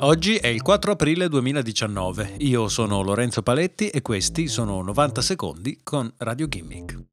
[0.00, 2.36] Oggi è il 4 aprile 2019.
[2.38, 7.06] Io sono Lorenzo Paletti e questi sono 90 secondi con Radio Gimmick.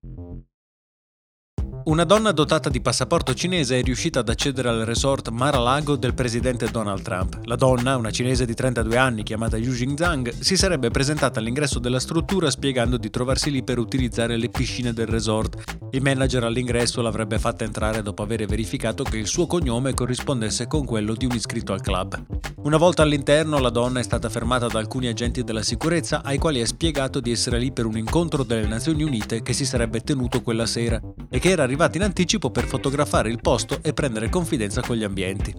[1.85, 6.69] Una donna dotata di passaporto cinese è riuscita ad accedere al resort Mar-a-Lago del presidente
[6.69, 7.39] Donald Trump.
[7.45, 11.99] La donna, una cinese di 32 anni chiamata Yu Jingzhang, si sarebbe presentata all'ingresso della
[11.99, 15.77] struttura spiegando di trovarsi lì per utilizzare le piscine del resort.
[15.89, 20.85] Il manager all'ingresso l'avrebbe fatta entrare dopo aver verificato che il suo cognome corrispondesse con
[20.85, 22.54] quello di un iscritto al club.
[22.65, 26.61] Una volta all'interno, la donna è stata fermata da alcuni agenti della sicurezza ai quali
[26.61, 30.41] ha spiegato di essere lì per un incontro delle Nazioni Unite che si sarebbe tenuto
[30.41, 34.81] quella sera e che era arrivata in anticipo per fotografare il posto e prendere confidenza
[34.81, 35.53] con gli ambienti.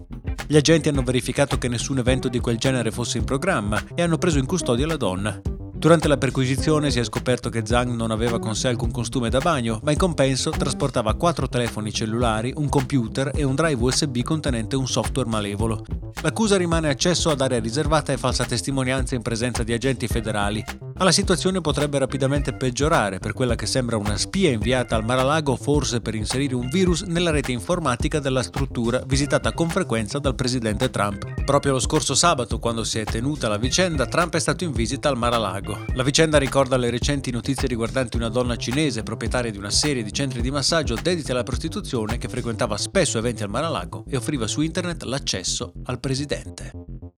[0.47, 4.17] Gli agenti hanno verificato che nessun evento di quel genere fosse in programma e hanno
[4.17, 5.41] preso in custodia la donna.
[5.77, 9.37] Durante la perquisizione si è scoperto che Zhang non aveva con sé alcun costume da
[9.37, 14.75] bagno, ma in compenso trasportava quattro telefoni cellulari, un computer e un drive USB contenente
[14.75, 15.85] un software malevolo.
[16.23, 20.65] L'accusa rimane accesso ad area riservata e falsa testimonianza in presenza di agenti federali,
[20.97, 25.55] ma la situazione potrebbe rapidamente peggiorare per quella che sembra una spia inviata al Mar-a-Lago
[25.55, 30.89] forse per inserire un virus nella rete informatica della struttura visitata con frequenza dal presidente
[30.89, 31.43] Trump.
[31.43, 35.07] Proprio lo scorso sabato, quando si è tenuta la vicenda, Trump è stato in visita
[35.07, 35.85] al Mar-a-Lago.
[35.93, 40.11] La vicenda ricorda le recenti notizie riguardanti una donna cinese proprietaria di una serie di
[40.11, 44.61] centri di massaggio dediti alla prostituzione che frequentava spesso eventi al Mar-a-Lago e offriva su
[44.61, 46.96] internet l'accesso al presidente.